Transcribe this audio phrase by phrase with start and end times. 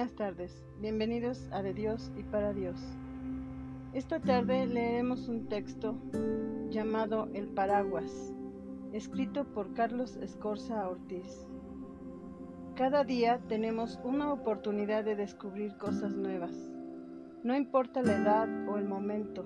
[0.00, 2.80] Buenas tardes, bienvenidos a De Dios y para Dios.
[3.92, 5.94] Esta tarde leeremos un texto
[6.70, 8.32] llamado El Paraguas,
[8.94, 11.46] escrito por Carlos Escorza Ortiz.
[12.76, 16.54] Cada día tenemos una oportunidad de descubrir cosas nuevas.
[17.44, 19.44] No importa la edad o el momento,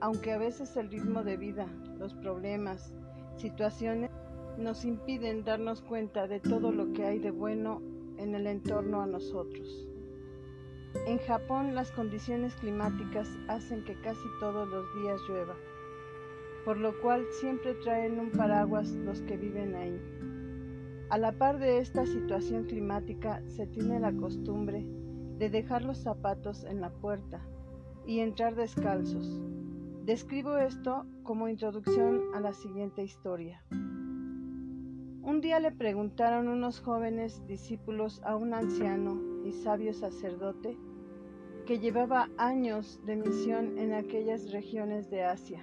[0.00, 1.66] aunque a veces el ritmo de vida,
[1.98, 2.94] los problemas,
[3.36, 4.10] situaciones
[4.58, 7.80] nos impiden darnos cuenta de todo lo que hay de bueno
[8.20, 9.88] en el entorno a nosotros.
[11.06, 15.56] En Japón las condiciones climáticas hacen que casi todos los días llueva,
[16.64, 20.00] por lo cual siempre traen un paraguas los que viven ahí.
[21.08, 24.84] A la par de esta situación climática se tiene la costumbre
[25.38, 27.40] de dejar los zapatos en la puerta
[28.06, 29.40] y entrar descalzos.
[30.04, 33.62] Describo esto como introducción a la siguiente historia.
[35.22, 40.78] Un día le preguntaron unos jóvenes discípulos a un anciano y sabio sacerdote
[41.66, 45.62] que llevaba años de misión en aquellas regiones de Asia.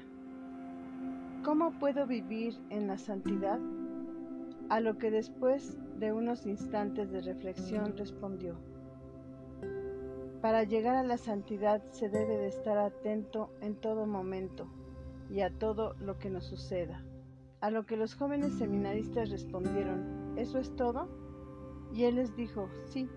[1.44, 3.59] ¿Cómo puedo vivir en la santidad?
[4.69, 8.58] A lo que después de unos instantes de reflexión respondió,
[10.39, 14.67] para llegar a la santidad se debe de estar atento en todo momento
[15.31, 17.03] y a todo lo que nos suceda.
[17.59, 21.08] A lo que los jóvenes seminaristas respondieron, ¿eso es todo?
[21.91, 23.09] Y él les dijo, sí.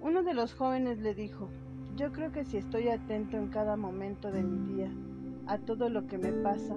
[0.00, 1.48] Uno de los jóvenes le dijo,
[1.94, 4.90] yo creo que si estoy atento en cada momento de mi día
[5.46, 6.74] a todo lo que me pasa.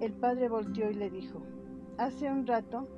[0.00, 1.42] El padre volteó y le dijo,
[1.96, 2.88] hace un rato,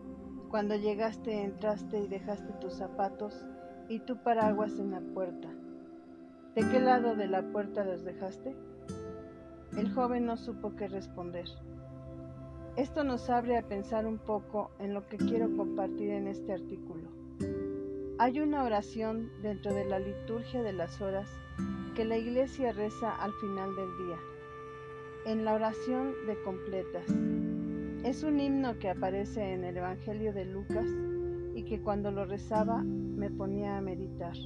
[0.49, 3.45] cuando llegaste, entraste y dejaste tus zapatos
[3.89, 5.49] y tu paraguas en la puerta.
[6.55, 8.57] ¿De qué lado de la puerta los dejaste?
[9.77, 11.47] El joven no supo qué responder.
[12.77, 17.09] Esto nos abre a pensar un poco en lo que quiero compartir en este artículo.
[18.19, 21.29] Hay una oración dentro de la liturgia de las horas
[21.95, 24.19] que la iglesia reza al final del día,
[25.27, 27.07] en la oración de completas.
[28.05, 30.87] Es un himno que aparece en el Evangelio de Lucas
[31.55, 34.37] y que cuando lo rezaba me ponía a meditar.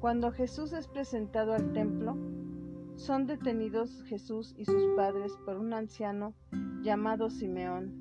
[0.00, 2.16] Cuando Jesús es presentado al templo,
[2.98, 6.34] son detenidos Jesús y sus padres por un anciano
[6.82, 7.94] llamado Simeón.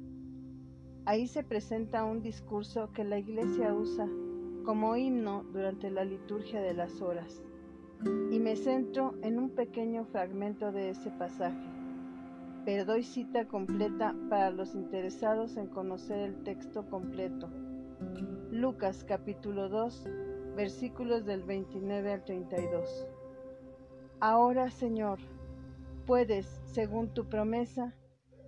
[1.05, 4.09] Ahí se presenta un discurso que la iglesia usa
[4.65, 7.43] como himno durante la liturgia de las horas,
[8.31, 11.69] y me centro en un pequeño fragmento de ese pasaje,
[12.65, 17.49] pero doy cita completa para los interesados en conocer el texto completo.
[18.51, 20.09] Lucas capítulo 2,
[20.55, 23.07] versículos del 29 al 32.
[24.19, 25.19] Ahora, Señor,
[26.07, 27.93] puedes, según tu promesa,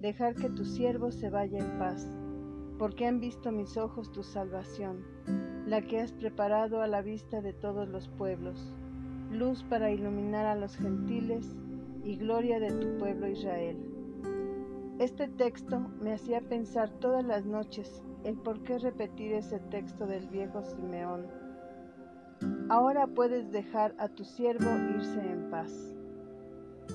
[0.02, 2.18] dejar que tu siervo se vaya en paz,
[2.80, 5.06] porque han visto mis ojos tu salvación,
[5.68, 8.74] la que has preparado a la vista de todos los pueblos,
[9.32, 11.56] luz para iluminar a los gentiles
[12.04, 13.78] y gloria de tu pueblo Israel.
[14.98, 20.28] Este texto me hacía pensar todas las noches el por qué repetir ese texto del
[20.30, 21.28] viejo Simeón
[22.70, 25.72] Ahora puedes dejar a tu siervo irse en paz.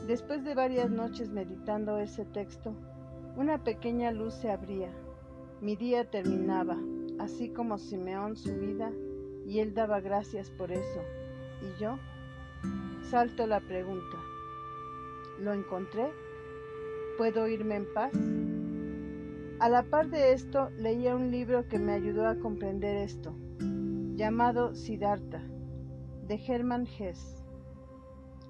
[0.06, 2.74] Después de varias noches meditando ese texto,
[3.36, 4.90] una pequeña luz se abría.
[5.60, 6.78] Mi día terminaba,
[7.18, 8.92] así como Simeón su vida,
[9.46, 11.00] y él daba gracias por eso.
[11.60, 11.98] ¿Y yo?
[13.10, 14.16] Salto la pregunta.
[15.40, 16.12] ¿Lo encontré?
[17.18, 18.12] ¿Puedo irme en paz?
[19.58, 23.34] A la par de esto, leía un libro que me ayudó a comprender esto
[24.16, 25.42] llamado Siddhartha,
[26.26, 27.42] de Hermann Hesse.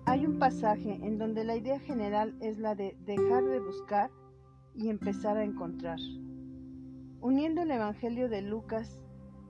[0.07, 4.11] Hay un pasaje en donde la idea general es la de dejar de buscar
[4.75, 5.99] y empezar a encontrar.
[7.21, 9.03] Uniendo el Evangelio de Lucas,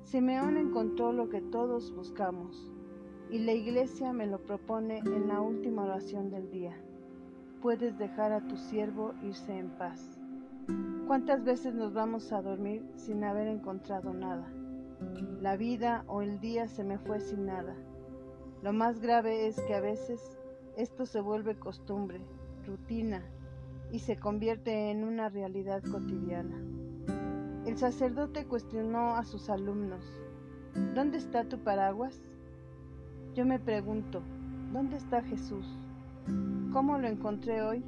[0.05, 2.71] Simeón encontró lo que todos buscamos
[3.31, 6.77] y la iglesia me lo propone en la última oración del día.
[7.61, 10.21] Puedes dejar a tu siervo irse en paz.
[11.07, 14.47] ¿Cuántas veces nos vamos a dormir sin haber encontrado nada?
[15.41, 17.75] La vida o el día se me fue sin nada.
[18.65, 20.39] Lo más grave es que a veces
[20.79, 22.23] esto se vuelve costumbre,
[22.67, 23.23] rutina,
[23.93, 26.57] y se convierte en una realidad cotidiana.
[27.67, 30.03] El sacerdote cuestionó a sus alumnos,
[30.95, 32.23] ¿dónde está tu paraguas?
[33.35, 34.23] Yo me pregunto,
[34.73, 35.67] ¿dónde está Jesús?
[36.73, 37.85] ¿Cómo lo encontré hoy?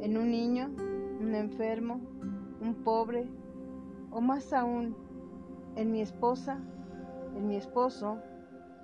[0.00, 0.68] ¿En un niño?
[1.20, 2.00] ¿Un enfermo?
[2.60, 3.28] ¿Un pobre?
[4.10, 4.96] ¿O más aún,
[5.76, 6.58] en mi esposa,
[7.36, 8.18] en mi esposo,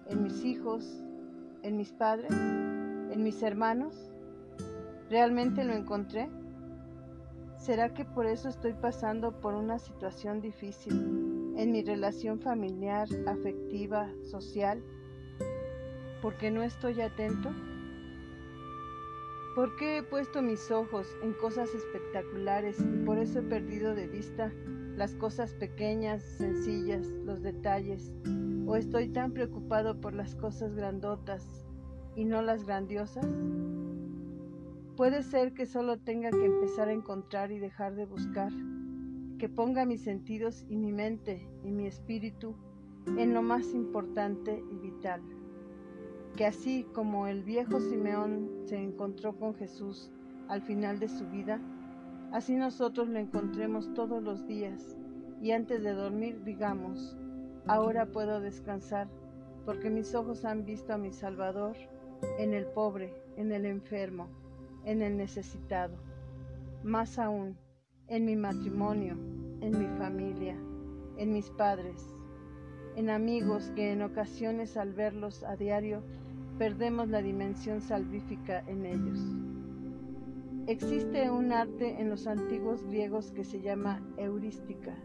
[0.08, 1.04] en mis hijos,
[1.62, 4.12] en mis padres, en mis hermanos?
[5.10, 6.28] ¿Realmente lo encontré?
[7.58, 14.10] ¿Será que por eso estoy pasando por una situación difícil, en mi relación familiar, afectiva,
[14.22, 14.82] social,
[16.20, 17.50] porque no estoy atento.
[19.54, 24.06] ¿Por qué he puesto mis ojos en cosas espectaculares y por eso he perdido de
[24.06, 24.52] vista
[24.96, 28.12] las cosas pequeñas, sencillas, los detalles?
[28.66, 31.66] ¿O estoy tan preocupado por las cosas grandotas
[32.16, 33.26] y no las grandiosas?
[34.96, 38.50] Puede ser que solo tenga que empezar a encontrar y dejar de buscar,
[39.38, 42.56] que ponga mis sentidos y mi mente y mi espíritu
[43.18, 45.22] en lo más importante y vital
[46.36, 50.12] que así como el viejo Simeón se encontró con Jesús
[50.48, 51.60] al final de su vida,
[52.32, 54.96] así nosotros lo encontremos todos los días
[55.40, 57.16] y antes de dormir digamos,
[57.66, 59.08] ahora puedo descansar
[59.64, 61.76] porque mis ojos han visto a mi Salvador
[62.38, 64.28] en el pobre, en el enfermo,
[64.84, 65.96] en el necesitado,
[66.82, 67.58] más aún
[68.08, 69.14] en mi matrimonio,
[69.60, 70.56] en mi familia,
[71.16, 72.14] en mis padres,
[72.94, 76.02] en amigos que en ocasiones al verlos a diario
[76.58, 79.55] perdemos la dimensión salvífica en ellos.
[80.68, 84.96] Existe un arte en los antiguos griegos que se llama heurística,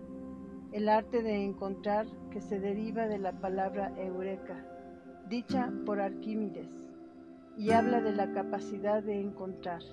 [0.72, 4.66] el arte de encontrar que se deriva de la palabra eureka,
[5.30, 6.72] dicha por Arquímedes,
[7.58, 9.84] y habla de la capacidad de encontrar,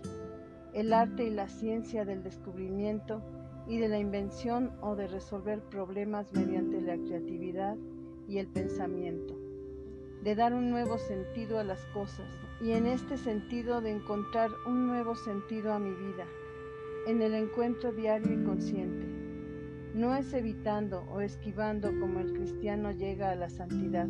[0.72, 3.20] el arte y la ciencia del descubrimiento
[3.66, 7.76] y de la invención o de resolver problemas mediante la creatividad
[8.26, 9.47] y el pensamiento
[10.22, 12.26] de dar un nuevo sentido a las cosas
[12.60, 16.26] y en este sentido de encontrar un nuevo sentido a mi vida,
[17.06, 19.06] en el encuentro diario y consciente.
[19.94, 24.08] No es evitando o esquivando como el cristiano llega a la santidad,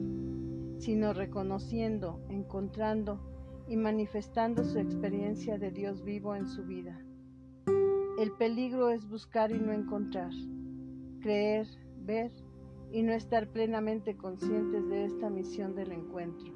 [0.78, 3.20] sino reconociendo, encontrando
[3.68, 6.98] y manifestando su experiencia de Dios vivo en su vida.
[8.18, 10.32] El peligro es buscar y no encontrar,
[11.20, 11.66] creer,
[12.00, 12.32] ver
[12.92, 16.52] y no estar plenamente conscientes de esta misión del encuentro.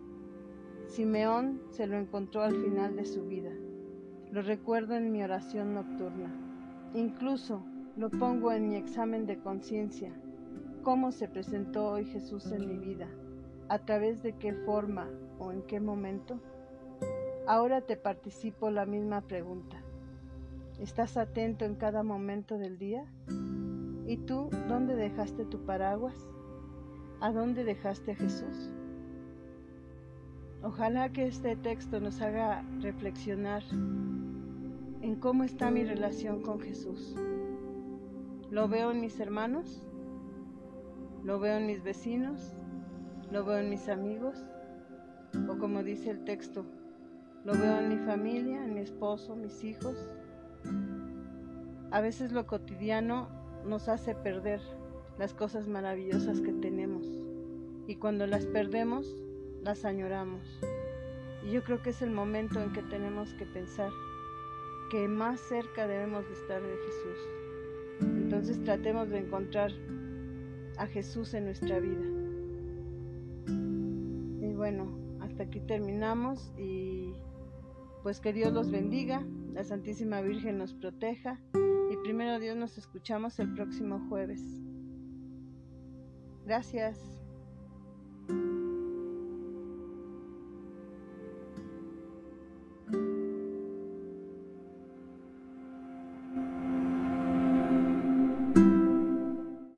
[0.86, 3.50] Simeón se lo encontró al final de su vida.
[4.30, 6.30] Lo recuerdo en mi oración nocturna.
[6.94, 7.64] Incluso
[7.96, 10.12] lo pongo en mi examen de conciencia.
[10.82, 13.08] ¿Cómo se presentó hoy Jesús en mi vida?
[13.68, 15.08] ¿A través de qué forma
[15.38, 16.40] o en qué momento?
[17.46, 19.82] Ahora te participo la misma pregunta.
[20.78, 23.04] ¿Estás atento en cada momento del día?
[24.06, 26.16] ¿Y tú dónde dejaste tu paraguas?
[27.20, 28.72] ¿A dónde dejaste a Jesús?
[30.62, 37.16] Ojalá que este texto nos haga reflexionar en cómo está mi relación con Jesús.
[38.50, 39.86] ¿Lo veo en mis hermanos?
[41.24, 42.54] ¿Lo veo en mis vecinos?
[43.30, 44.36] ¿Lo veo en mis amigos?
[45.48, 46.66] O como dice el texto,
[47.44, 49.96] ¿lo veo en mi familia, en mi esposo, mis hijos?
[51.90, 54.60] A veces lo cotidiano nos hace perder
[55.18, 57.06] las cosas maravillosas que tenemos.
[57.86, 59.06] Y cuando las perdemos,
[59.62, 60.60] las añoramos.
[61.44, 63.90] Y yo creo que es el momento en que tenemos que pensar
[64.90, 67.18] que más cerca debemos de estar de Jesús.
[68.00, 69.72] Entonces tratemos de encontrar
[70.76, 72.04] a Jesús en nuestra vida.
[74.40, 74.88] Y bueno,
[75.20, 77.14] hasta aquí terminamos y
[78.02, 81.40] pues que Dios los bendiga, la Santísima Virgen nos proteja
[82.02, 84.42] primero Dios nos escuchamos el próximo jueves.
[86.44, 87.21] Gracias.